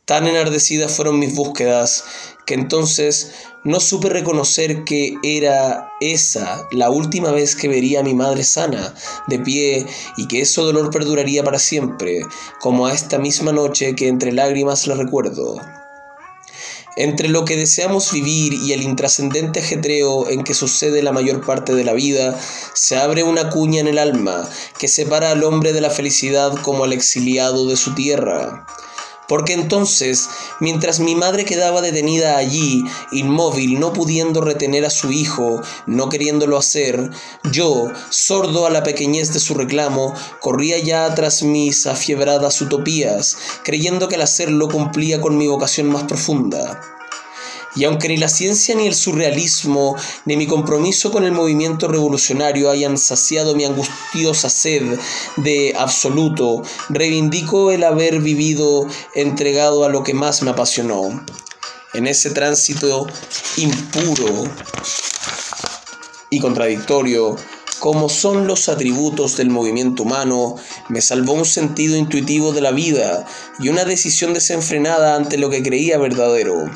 Tan 0.06 0.28
enardecidas 0.28 0.94
fueron 0.94 1.20
mis 1.20 1.36
búsquedas 1.36 2.06
que 2.46 2.54
entonces 2.54 3.32
no 3.64 3.80
supe 3.80 4.10
reconocer 4.10 4.84
que 4.86 5.18
era 5.24 5.92
esa 6.00 6.68
la 6.72 6.90
última 6.90 7.32
vez 7.32 7.56
que 7.56 7.68
vería 7.68 8.00
a 8.00 8.04
mi 8.04 8.14
madre 8.14 8.44
sana, 8.44 8.94
de 9.28 9.40
pie, 9.40 9.86
y 10.18 10.28
que 10.28 10.42
ese 10.42 10.62
dolor 10.62 10.90
perduraría 10.90 11.44
para 11.44 11.60
siempre, 11.60 12.22
como 12.60 12.88
a 12.88 12.94
esta 12.94 13.20
misma 13.20 13.52
noche 13.52 13.96
que 13.96 14.08
entre 14.08 14.32
lágrimas 14.32 14.88
la 14.88 14.96
recuerdo. 14.96 15.62
Entre 16.98 17.30
lo 17.30 17.46
que 17.46 17.56
deseamos 17.56 18.12
vivir 18.12 18.54
y 18.54 18.74
el 18.74 18.82
intrascendente 18.82 19.62
ajetreo 19.62 20.30
en 20.30 20.44
que 20.44 20.54
sucede 20.54 21.02
la 21.02 21.14
mayor 21.14 21.46
parte 21.46 21.74
de 21.74 21.86
la 21.86 21.94
vida, 21.94 22.38
se 22.74 22.98
abre 22.98 23.24
una 23.24 23.50
cuña 23.50 23.80
en 23.80 23.88
el 23.88 23.98
alma 23.98 24.50
que 24.78 24.90
separa 24.90 25.32
al 25.32 25.44
hombre 25.44 25.72
de 25.72 25.80
la 25.80 25.90
felicidad 25.90 26.54
como 26.64 26.84
al 26.84 26.92
exiliado 26.92 27.66
de 27.66 27.78
su 27.78 27.96
tierra. 27.96 28.66
Porque 29.32 29.54
entonces, 29.54 30.28
mientras 30.60 31.00
mi 31.00 31.16
madre 31.16 31.46
quedaba 31.46 31.80
detenida 31.80 32.36
allí, 32.36 32.84
inmóvil, 33.14 33.80
no 33.80 33.94
pudiendo 33.94 34.42
retener 34.42 34.84
a 34.84 34.90
su 34.90 35.14
hijo, 35.14 35.62
no 35.86 36.10
queriéndolo 36.10 36.58
hacer, 36.58 37.12
yo, 37.50 37.88
sordo 38.10 38.66
a 38.66 38.70
la 38.70 38.84
pequeñez 38.84 39.32
de 39.32 39.40
su 39.40 39.54
reclamo, 39.54 40.14
corría 40.42 40.80
ya 40.80 41.16
tras 41.16 41.44
mis 41.44 41.88
afiebradas 41.88 42.60
utopías, 42.60 43.38
creyendo 43.64 44.10
que 44.10 44.16
al 44.16 44.24
hacerlo 44.24 44.68
cumplía 44.68 45.22
con 45.22 45.38
mi 45.38 45.48
vocación 45.48 45.88
más 45.88 46.04
profunda. 46.04 47.01
Y 47.76 47.86
aunque 47.86 48.10
ni 48.10 48.18
la 48.18 48.28
ciencia 48.28 48.76
ni 48.76 48.88
el 48.88 48.96
surrealismo 48.96 49.96
ni 50.26 50.36
mi 50.36 50.46
compromiso 50.46 51.12
con 51.12 51.24
el 51.24 51.32
movimiento 51.32 51.88
revolucionario 51.88 52.70
hayan 52.70 52.98
saciado 52.98 53.56
mi 53.56 53.64
angustiosa 53.64 54.50
sed 54.50 55.00
de 55.38 55.74
absoluto, 55.78 56.64
reivindico 56.90 57.72
el 57.72 57.84
haber 57.84 58.20
vivido 58.20 58.88
entregado 59.16 59.86
a 59.86 59.90
lo 59.90 60.04
que 60.04 60.14
más 60.14 60.42
me 60.42 60.52
apasionó. 60.52 61.26
En 61.94 62.08
ese 62.08 62.32
tránsito 62.32 63.08
impuro 63.58 64.44
y 66.30 66.40
contradictorio, 66.40 67.36
como 67.80 68.10
son 68.10 68.48
los 68.48 68.70
atributos 68.70 69.38
del 69.38 69.50
movimiento 69.50 70.04
humano, 70.04 70.56
me 70.88 71.02
salvó 71.02 71.34
un 71.34 71.46
sentido 71.46 71.98
intuitivo 71.98 72.54
de 72.54 72.62
la 72.62 72.72
vida 72.72 73.26
y 73.60 73.70
una 73.70 73.86
decisión 73.86 74.34
desenfrenada 74.34 75.16
ante 75.16 75.38
lo 75.38 75.50
que 75.50 75.64
creía 75.64 75.98
verdadero. 75.98 76.70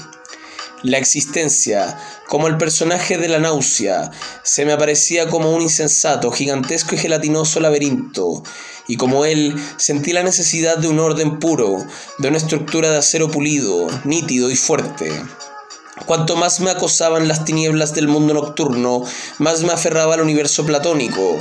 La 0.86 1.00
existencia, 1.00 1.98
como 2.28 2.46
el 2.46 2.58
personaje 2.58 3.18
de 3.18 3.28
la 3.28 3.40
náusea, 3.40 4.12
se 4.44 4.66
me 4.66 4.74
aparecía 4.74 5.28
como 5.28 5.52
un 5.52 5.64
insensato, 5.64 6.30
gigantesco 6.30 6.94
y 6.94 7.00
gelatinoso 7.00 7.60
laberinto, 7.60 8.44
y 8.88 8.96
como 8.96 9.26
él 9.26 9.56
sentí 9.78 10.14
la 10.14 10.22
necesidad 10.22 10.78
de 10.78 10.88
un 10.88 11.00
orden 11.00 11.40
puro, 11.40 11.84
de 12.20 12.28
una 12.28 12.38
estructura 12.38 12.92
de 12.92 13.00
acero 13.00 13.32
pulido, 13.32 13.88
nítido 14.04 14.52
y 14.52 14.56
fuerte. 14.56 15.12
Cuanto 16.06 16.36
más 16.36 16.60
me 16.60 16.70
acosaban 16.70 17.28
las 17.28 17.46
tinieblas 17.46 17.96
del 17.96 18.08
mundo 18.08 18.36
nocturno, 18.36 19.02
más 19.40 19.64
me 19.64 19.74
aferraba 19.74 20.14
al 20.14 20.22
universo 20.22 20.68
platónico, 20.68 21.40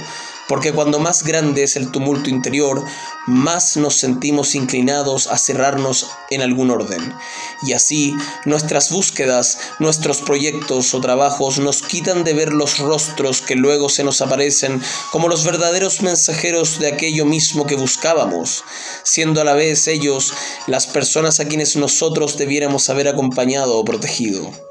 porque 0.48 0.72
cuando 0.72 0.98
más 0.98 1.22
grande 1.22 1.62
es 1.62 1.76
el 1.76 1.90
tumulto 1.90 2.30
interior, 2.30 2.84
más 3.26 3.76
nos 3.76 3.94
sentimos 3.94 4.54
inclinados 4.54 5.26
a 5.26 5.38
cerrarnos 5.38 6.10
en 6.30 6.42
algún 6.42 6.70
orden. 6.70 7.14
Y 7.62 7.72
así 7.72 8.14
nuestras 8.44 8.90
búsquedas, 8.90 9.58
nuestros 9.78 10.20
proyectos 10.20 10.94
o 10.94 11.00
trabajos 11.00 11.58
nos 11.58 11.82
quitan 11.82 12.24
de 12.24 12.34
ver 12.34 12.52
los 12.52 12.78
rostros 12.78 13.40
que 13.40 13.54
luego 13.54 13.88
se 13.88 14.04
nos 14.04 14.20
aparecen 14.20 14.82
como 15.10 15.28
los 15.28 15.44
verdaderos 15.44 16.02
mensajeros 16.02 16.78
de 16.78 16.88
aquello 16.88 17.24
mismo 17.24 17.66
que 17.66 17.76
buscábamos, 17.76 18.64
siendo 19.02 19.40
a 19.40 19.44
la 19.44 19.54
vez 19.54 19.86
ellos 19.88 20.32
las 20.66 20.86
personas 20.86 21.40
a 21.40 21.46
quienes 21.46 21.76
nosotros 21.76 22.36
debiéramos 22.36 22.90
haber 22.90 23.08
acompañado 23.08 23.78
o 23.78 23.84
protegido. 23.84 24.63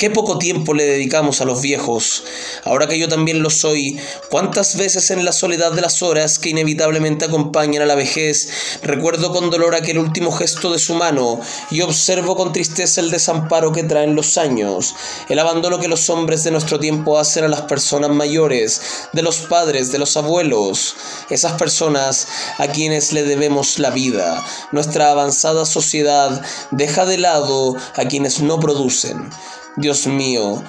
Qué 0.00 0.08
poco 0.08 0.38
tiempo 0.38 0.72
le 0.72 0.86
dedicamos 0.86 1.42
a 1.42 1.44
los 1.44 1.60
viejos. 1.60 2.24
Ahora 2.64 2.86
que 2.86 2.98
yo 2.98 3.06
también 3.06 3.42
lo 3.42 3.50
soy, 3.50 4.00
cuántas 4.30 4.78
veces 4.78 5.10
en 5.10 5.26
la 5.26 5.32
soledad 5.32 5.72
de 5.72 5.82
las 5.82 6.00
horas 6.00 6.38
que 6.38 6.48
inevitablemente 6.48 7.26
acompañan 7.26 7.82
a 7.82 7.84
la 7.84 7.96
vejez, 7.96 8.48
recuerdo 8.82 9.30
con 9.30 9.50
dolor 9.50 9.74
aquel 9.74 9.98
último 9.98 10.32
gesto 10.32 10.72
de 10.72 10.78
su 10.78 10.94
mano 10.94 11.38
y 11.70 11.82
observo 11.82 12.34
con 12.34 12.54
tristeza 12.54 13.02
el 13.02 13.10
desamparo 13.10 13.72
que 13.72 13.82
traen 13.82 14.14
los 14.14 14.38
años, 14.38 14.94
el 15.28 15.38
abandono 15.38 15.78
que 15.78 15.88
los 15.88 16.08
hombres 16.08 16.44
de 16.44 16.50
nuestro 16.50 16.80
tiempo 16.80 17.18
hacen 17.18 17.44
a 17.44 17.48
las 17.48 17.62
personas 17.62 18.08
mayores, 18.08 18.80
de 19.12 19.20
los 19.20 19.40
padres, 19.40 19.92
de 19.92 19.98
los 19.98 20.16
abuelos, 20.16 20.96
esas 21.28 21.58
personas 21.58 22.26
a 22.56 22.68
quienes 22.68 23.12
le 23.12 23.22
debemos 23.22 23.78
la 23.78 23.90
vida. 23.90 24.42
Nuestra 24.72 25.10
avanzada 25.10 25.66
sociedad 25.66 26.40
deja 26.70 27.04
de 27.04 27.18
lado 27.18 27.76
a 27.96 28.06
quienes 28.06 28.40
no 28.40 28.58
producen. 28.58 29.28
Dios 29.76 30.06
mío, 30.06 30.62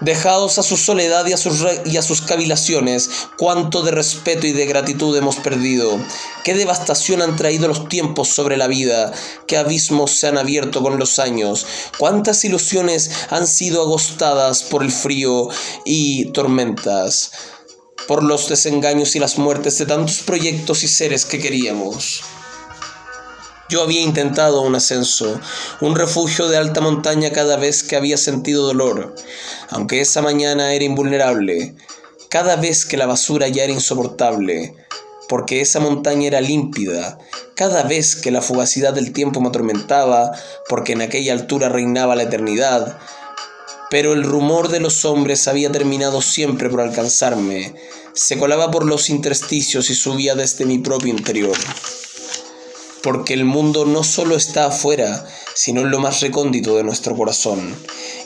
dejados 0.00 0.58
a 0.58 0.62
su 0.62 0.76
soledad 0.76 1.26
y 1.26 1.32
a, 1.32 1.36
sus 1.36 1.64
y 1.84 1.96
a 1.96 2.02
sus 2.02 2.22
cavilaciones, 2.22 3.08
cuánto 3.38 3.82
de 3.82 3.92
respeto 3.92 4.46
y 4.46 4.52
de 4.52 4.66
gratitud 4.66 5.16
hemos 5.16 5.36
perdido, 5.36 5.98
qué 6.44 6.54
devastación 6.54 7.22
han 7.22 7.36
traído 7.36 7.68
los 7.68 7.88
tiempos 7.88 8.28
sobre 8.28 8.56
la 8.56 8.66
vida, 8.66 9.12
qué 9.46 9.56
abismos 9.56 10.10
se 10.12 10.26
han 10.26 10.38
abierto 10.38 10.82
con 10.82 10.98
los 10.98 11.18
años, 11.18 11.66
cuántas 11.98 12.44
ilusiones 12.44 13.10
han 13.30 13.46
sido 13.46 13.82
agostadas 13.82 14.62
por 14.64 14.82
el 14.82 14.90
frío 14.90 15.48
y 15.84 16.26
tormentas, 16.32 17.30
por 18.08 18.24
los 18.24 18.48
desengaños 18.48 19.14
y 19.14 19.20
las 19.20 19.38
muertes 19.38 19.78
de 19.78 19.86
tantos 19.86 20.18
proyectos 20.18 20.82
y 20.82 20.88
seres 20.88 21.24
que 21.24 21.38
queríamos. 21.38 22.22
Yo 23.72 23.82
había 23.82 24.02
intentado 24.02 24.60
un 24.60 24.74
ascenso, 24.74 25.40
un 25.80 25.96
refugio 25.96 26.46
de 26.46 26.58
alta 26.58 26.82
montaña 26.82 27.30
cada 27.30 27.56
vez 27.56 27.82
que 27.82 27.96
había 27.96 28.18
sentido 28.18 28.66
dolor, 28.66 29.14
aunque 29.70 30.02
esa 30.02 30.20
mañana 30.20 30.74
era 30.74 30.84
invulnerable, 30.84 31.74
cada 32.28 32.56
vez 32.56 32.84
que 32.84 32.98
la 32.98 33.06
basura 33.06 33.48
ya 33.48 33.64
era 33.64 33.72
insoportable, 33.72 34.76
porque 35.26 35.62
esa 35.62 35.80
montaña 35.80 36.26
era 36.26 36.42
límpida, 36.42 37.16
cada 37.56 37.82
vez 37.84 38.14
que 38.14 38.30
la 38.30 38.42
fugacidad 38.42 38.92
del 38.92 39.14
tiempo 39.14 39.40
me 39.40 39.48
atormentaba, 39.48 40.32
porque 40.68 40.92
en 40.92 41.00
aquella 41.00 41.32
altura 41.32 41.70
reinaba 41.70 42.14
la 42.14 42.24
eternidad, 42.24 42.98
pero 43.88 44.12
el 44.12 44.22
rumor 44.22 44.68
de 44.68 44.80
los 44.80 45.06
hombres 45.06 45.48
había 45.48 45.72
terminado 45.72 46.20
siempre 46.20 46.68
por 46.68 46.82
alcanzarme, 46.82 47.74
se 48.12 48.38
colaba 48.38 48.70
por 48.70 48.84
los 48.84 49.08
intersticios 49.08 49.88
y 49.88 49.94
subía 49.94 50.34
desde 50.34 50.66
mi 50.66 50.76
propio 50.76 51.08
interior. 51.08 51.56
Porque 53.02 53.34
el 53.34 53.44
mundo 53.44 53.84
no 53.84 54.04
solo 54.04 54.36
está 54.36 54.66
afuera, 54.66 55.26
sino 55.54 55.80
en 55.80 55.90
lo 55.90 55.98
más 55.98 56.20
recóndito 56.20 56.76
de 56.76 56.84
nuestro 56.84 57.16
corazón, 57.16 57.74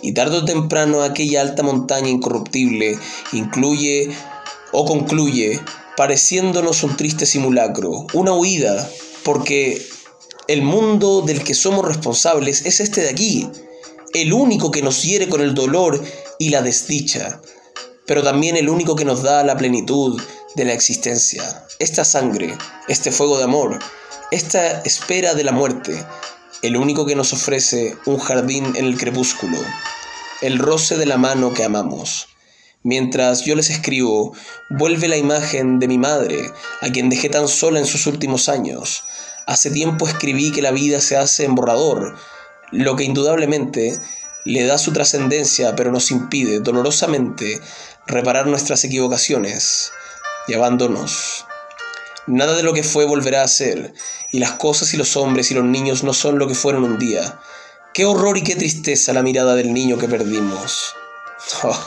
y 0.02 0.12
tarde 0.12 0.38
o 0.38 0.44
temprano 0.44 1.02
aquella 1.02 1.40
alta 1.40 1.62
montaña 1.62 2.08
incorruptible 2.08 2.98
incluye 3.32 4.10
o 4.72 4.84
concluye 4.84 5.60
pareciéndonos 5.96 6.82
un 6.82 6.96
triste 6.96 7.24
simulacro, 7.24 8.06
una 8.12 8.34
huida, 8.34 8.88
porque 9.24 9.84
el 10.46 10.62
mundo 10.62 11.22
del 11.22 11.42
que 11.42 11.54
somos 11.54 11.84
responsables 11.84 12.66
es 12.66 12.80
este 12.80 13.00
de 13.00 13.08
aquí, 13.08 13.48
el 14.12 14.32
único 14.32 14.70
que 14.70 14.82
nos 14.82 15.02
hiere 15.02 15.28
con 15.28 15.40
el 15.40 15.54
dolor 15.54 16.02
y 16.38 16.50
la 16.50 16.62
desdicha, 16.62 17.40
pero 18.06 18.22
también 18.22 18.56
el 18.56 18.68
único 18.68 18.94
que 18.94 19.04
nos 19.04 19.22
da 19.22 19.42
la 19.42 19.56
plenitud 19.56 20.20
de 20.54 20.64
la 20.64 20.74
existencia. 20.74 21.64
Esta 21.78 22.04
sangre, 22.04 22.56
este 22.88 23.10
fuego 23.10 23.38
de 23.38 23.44
amor, 23.44 23.78
esta 24.32 24.80
espera 24.80 25.34
de 25.34 25.44
la 25.44 25.52
muerte, 25.52 26.04
el 26.62 26.76
único 26.76 27.06
que 27.06 27.14
nos 27.14 27.32
ofrece 27.32 27.96
un 28.06 28.18
jardín 28.18 28.74
en 28.76 28.86
el 28.86 28.98
crepúsculo, 28.98 29.58
el 30.42 30.58
roce 30.58 30.96
de 30.96 31.06
la 31.06 31.16
mano 31.16 31.54
que 31.54 31.64
amamos. 31.64 32.28
Mientras 32.82 33.44
yo 33.44 33.54
les 33.54 33.70
escribo, 33.70 34.34
vuelve 34.70 35.08
la 35.08 35.16
imagen 35.16 35.78
de 35.78 35.88
mi 35.88 35.98
madre, 35.98 36.50
a 36.80 36.88
quien 36.90 37.08
dejé 37.08 37.28
tan 37.28 37.46
sola 37.46 37.78
en 37.78 37.86
sus 37.86 38.06
últimos 38.06 38.48
años. 38.48 39.04
Hace 39.46 39.70
tiempo 39.70 40.08
escribí 40.08 40.50
que 40.50 40.62
la 40.62 40.72
vida 40.72 41.00
se 41.00 41.16
hace 41.16 41.44
en 41.44 41.54
borrador, 41.54 42.16
lo 42.72 42.96
que 42.96 43.04
indudablemente 43.04 43.98
le 44.44 44.64
da 44.64 44.78
su 44.78 44.92
trascendencia, 44.92 45.76
pero 45.76 45.92
nos 45.92 46.10
impide 46.10 46.60
dolorosamente 46.60 47.60
reparar 48.06 48.46
nuestras 48.46 48.82
equivocaciones 48.84 49.92
y 50.48 50.54
abandonos. 50.54 51.46
Nada 52.26 52.56
de 52.56 52.62
lo 52.62 52.72
que 52.72 52.82
fue 52.82 53.04
volverá 53.04 53.42
a 53.42 53.48
ser, 53.48 53.94
y 54.32 54.38
las 54.38 54.52
cosas 54.52 54.92
y 54.94 54.96
los 54.96 55.16
hombres 55.16 55.50
y 55.50 55.54
los 55.54 55.64
niños 55.64 56.02
no 56.02 56.12
son 56.12 56.38
lo 56.38 56.48
que 56.48 56.54
fueron 56.54 56.84
un 56.84 56.98
día. 56.98 57.38
Qué 57.94 58.04
horror 58.04 58.36
y 58.36 58.42
qué 58.42 58.56
tristeza 58.56 59.12
la 59.12 59.22
mirada 59.22 59.54
del 59.54 59.72
niño 59.72 59.98
que 59.98 60.08
perdimos. 60.08 60.94
Oh, 61.62 61.78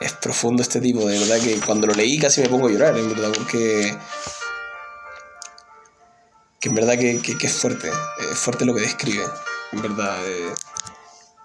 es 0.00 0.12
profundo 0.12 0.62
este 0.62 0.80
tipo, 0.80 1.08
de 1.08 1.18
verdad 1.18 1.38
que 1.38 1.58
cuando 1.60 1.86
lo 1.86 1.94
leí 1.94 2.18
casi 2.18 2.42
me 2.42 2.48
pongo 2.48 2.68
a 2.68 2.70
llorar, 2.70 2.98
en 2.98 3.08
verdad, 3.08 3.30
porque... 3.34 3.96
Que 6.60 6.68
en 6.68 6.74
verdad 6.74 6.98
que, 6.98 7.22
que 7.22 7.46
es 7.46 7.52
fuerte, 7.52 7.90
es 8.30 8.38
fuerte 8.38 8.66
lo 8.66 8.74
que 8.74 8.82
describe 8.82 9.24
en 9.72 9.82
verdad. 9.82 10.16
Eh, 10.26 10.54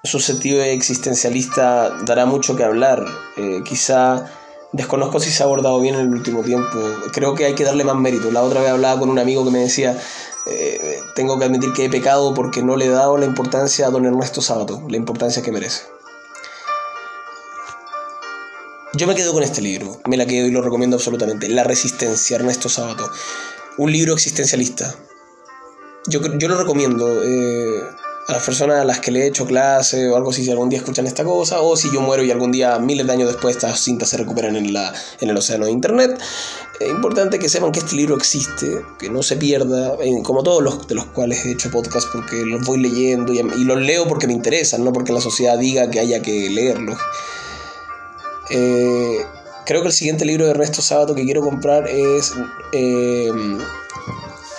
su 0.03 0.19
sentido 0.19 0.61
existencialista 0.61 1.89
dará 2.05 2.25
mucho 2.25 2.55
que 2.55 2.63
hablar. 2.63 3.05
Eh, 3.37 3.61
quizá 3.65 4.29
desconozco 4.71 5.19
si 5.19 5.31
se 5.31 5.43
ha 5.43 5.45
abordado 5.45 5.79
bien 5.79 5.95
en 5.95 6.01
el 6.01 6.09
último 6.09 6.43
tiempo. 6.43 6.77
Creo 7.11 7.35
que 7.35 7.45
hay 7.45 7.55
que 7.55 7.63
darle 7.63 7.83
más 7.83 7.95
mérito. 7.95 8.31
La 8.31 8.43
otra 8.43 8.61
vez 8.61 8.69
hablaba 8.71 8.99
con 8.99 9.09
un 9.09 9.19
amigo 9.19 9.43
que 9.45 9.51
me 9.51 9.59
decía, 9.59 9.99
eh, 10.47 10.99
tengo 11.15 11.37
que 11.37 11.45
admitir 11.45 11.73
que 11.73 11.85
he 11.85 11.89
pecado 11.89 12.33
porque 12.33 12.61
no 12.63 12.75
le 12.75 12.85
he 12.85 12.89
dado 12.89 13.17
la 13.17 13.25
importancia 13.25 13.87
a 13.87 13.89
don 13.89 14.05
Ernesto 14.05 14.41
Sábato, 14.41 14.83
la 14.89 14.97
importancia 14.97 15.41
que 15.41 15.51
merece. 15.51 15.83
Yo 18.93 19.05
me 19.05 19.15
quedo 19.15 19.33
con 19.33 19.43
este 19.43 19.61
libro, 19.61 19.99
me 20.07 20.17
la 20.17 20.25
quedo 20.25 20.47
y 20.47 20.51
lo 20.51 20.61
recomiendo 20.61 20.95
absolutamente. 20.95 21.49
La 21.49 21.63
Resistencia, 21.63 22.37
Ernesto 22.37 22.69
Sábato. 22.69 23.09
Un 23.77 23.91
libro 23.91 24.13
existencialista. 24.13 24.95
Yo, 26.07 26.21
yo 26.37 26.47
lo 26.47 26.57
recomiendo. 26.57 27.23
Eh, 27.23 27.83
a 28.27 28.33
las 28.33 28.43
personas 28.43 28.81
a 28.81 28.83
las 28.83 28.99
que 28.99 29.11
le 29.11 29.21
he 29.21 29.27
hecho 29.27 29.45
clase 29.45 30.09
o 30.09 30.17
algo 30.17 30.31
así, 30.31 30.43
si 30.43 30.51
algún 30.51 30.69
día 30.69 30.79
escuchan 30.79 31.07
esta 31.07 31.23
cosa, 31.23 31.61
o 31.61 31.77
si 31.77 31.91
yo 31.93 32.01
muero 32.01 32.23
y 32.23 32.31
algún 32.31 32.51
día, 32.51 32.77
miles 32.77 33.07
de 33.07 33.13
años 33.13 33.29
después, 33.29 33.55
estas 33.55 33.79
cintas 33.79 34.09
se 34.09 34.17
recuperan 34.17 34.55
en, 34.57 34.73
la, 34.73 34.93
en 35.21 35.29
el 35.29 35.37
océano 35.37 35.65
de 35.65 35.71
Internet. 35.71 36.19
Es 36.79 36.89
importante 36.89 37.39
que 37.39 37.47
sepan 37.47 37.71
que 37.71 37.79
este 37.79 37.95
libro 37.95 38.17
existe, 38.17 38.81
que 38.99 39.09
no 39.09 39.23
se 39.23 39.37
pierda, 39.37 39.97
como 40.23 40.43
todos 40.43 40.61
los 40.61 40.87
de 40.87 40.95
los 40.95 41.05
cuales 41.05 41.45
he 41.45 41.53
hecho 41.53 41.71
podcast, 41.71 42.07
porque 42.11 42.43
los 42.45 42.65
voy 42.65 42.79
leyendo 42.81 43.33
y, 43.33 43.41
los 43.41 43.79
leo 43.79 44.07
porque 44.07 44.27
me 44.27 44.33
interesan, 44.33 44.83
no 44.83 44.91
porque 44.91 45.13
la 45.13 45.21
sociedad 45.21 45.57
diga 45.57 45.89
que 45.89 45.99
haya 45.99 46.21
que 46.21 46.49
leerlos. 46.49 46.99
Eh, 48.49 49.25
creo 49.65 49.81
que 49.81 49.87
el 49.87 49.93
siguiente 49.93 50.25
libro 50.25 50.45
de 50.45 50.51
Ernesto 50.51 50.81
Sábato 50.81 51.15
que 51.15 51.23
quiero 51.23 51.41
comprar 51.41 51.87
es 51.87 52.33
eh, 52.73 53.31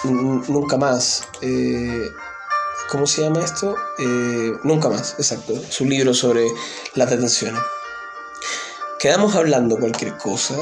Nunca 0.05 0.77
más. 0.77 1.25
Eh, 1.41 2.11
¿Cómo 2.91 3.07
se 3.07 3.23
llama 3.23 3.41
esto? 3.41 3.77
Eh, 3.99 4.53
nunca 4.63 4.89
más, 4.89 5.15
exacto. 5.19 5.53
Su 5.69 5.85
libro 5.85 6.15
sobre 6.15 6.47
las 6.95 7.11
detenciones. 7.11 7.61
Quedamos 8.99 9.35
hablando 9.35 9.77
cualquier 9.77 10.17
cosa. 10.17 10.55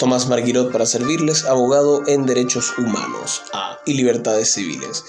Tomás 0.00 0.26
Marguirot 0.26 0.72
para 0.72 0.86
servirles, 0.86 1.44
abogado 1.44 2.02
en 2.08 2.26
derechos 2.26 2.76
humanos 2.78 3.42
ah, 3.52 3.78
y 3.86 3.94
libertades 3.94 4.52
civiles. 4.52 5.04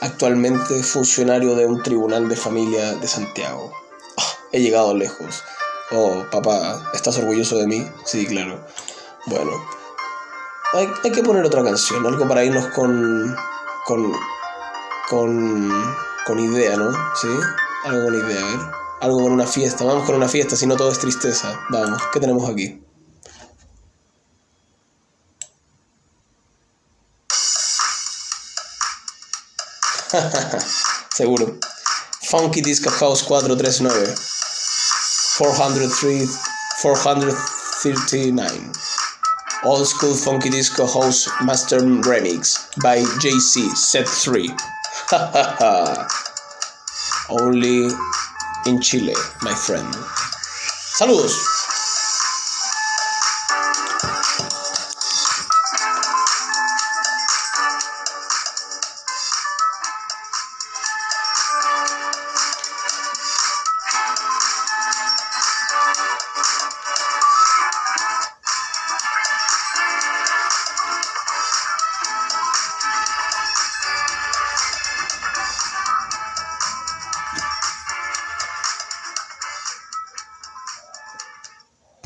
Actualmente 0.00 0.82
funcionario 0.82 1.54
de 1.56 1.66
un 1.66 1.82
tribunal 1.82 2.28
de 2.30 2.36
familia 2.36 2.94
de 2.94 3.06
Santiago. 3.06 3.70
Ah, 4.16 4.32
he 4.52 4.62
llegado 4.62 4.94
lejos. 4.94 5.42
Oh, 5.90 6.24
papá, 6.30 6.90
¿estás 6.94 7.18
orgulloso 7.18 7.58
de 7.58 7.66
mí? 7.66 7.86
Sí, 8.06 8.24
claro. 8.26 8.64
Bueno, 9.26 9.50
hay, 10.72 10.88
hay 11.04 11.12
que 11.12 11.22
poner 11.22 11.44
otra 11.44 11.62
canción, 11.62 12.06
algo 12.06 12.26
para 12.26 12.44
irnos 12.44 12.66
con, 12.68 13.36
con 13.84 14.12
con, 15.08 15.70
con 16.26 16.38
idea, 16.38 16.76
¿no? 16.76 16.92
¿Sí? 17.14 17.28
Algo 17.84 18.04
con 18.06 18.14
idea, 18.14 18.40
a 18.40 18.44
ver. 18.44 18.60
Algo 19.00 19.22
con 19.22 19.32
una 19.32 19.46
fiesta. 19.46 19.84
Vamos 19.84 20.04
con 20.06 20.14
una 20.14 20.28
fiesta, 20.28 20.56
si 20.56 20.66
no 20.66 20.76
todo 20.76 20.90
es 20.90 20.98
tristeza. 20.98 21.60
Vamos, 21.70 22.02
¿qué 22.12 22.20
tenemos 22.20 22.48
aquí? 22.50 22.82
Seguro. 31.14 31.58
Funky 32.28 32.60
Disco 32.60 32.90
House 32.90 33.22
439. 33.22 34.14
403, 35.38 36.30
439. 36.82 38.72
Old 39.64 39.86
School 39.86 40.14
Funky 40.14 40.48
Disco 40.48 40.86
House 40.86 41.28
Master 41.42 41.80
Remix 41.80 42.68
by 42.82 43.02
JC 43.20 43.74
Set 43.74 44.06
3. 44.06 44.75
Only 47.30 47.86
in 48.66 48.80
Chile, 48.80 49.14
my 49.42 49.54
friend. 49.54 49.86
Saludos. 50.98 51.55